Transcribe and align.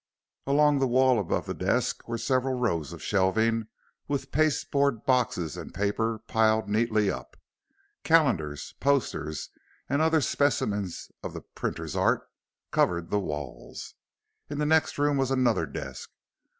Along 0.47 0.79
the 0.79 0.87
wall 0.87 1.19
above 1.19 1.45
the 1.45 1.53
desk 1.53 2.07
were 2.07 2.17
several 2.17 2.55
rows 2.55 2.91
of 2.91 3.03
shelving 3.03 3.67
with 4.07 4.31
paste 4.31 4.71
board 4.71 5.05
boxes 5.05 5.55
and 5.55 5.75
paper 5.75 6.23
piled 6.25 6.67
neatly 6.67 7.11
up. 7.11 7.37
Calendars, 8.03 8.73
posters, 8.79 9.51
and 9.87 10.01
other 10.01 10.19
specimens 10.19 11.11
of 11.21 11.33
the 11.33 11.41
printer's 11.41 11.95
art 11.95 12.27
covered 12.71 13.11
the 13.11 13.19
walls. 13.19 13.93
In 14.49 14.57
the 14.57 14.65
next 14.65 14.97
room 14.97 15.17
was 15.17 15.29
another 15.29 15.67
desk. 15.67 16.09